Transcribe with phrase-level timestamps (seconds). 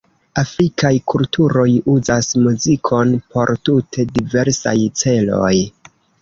[0.41, 1.65] Afrikaj kulturoj
[1.95, 5.55] uzas muzikon por tute diversaj celoj.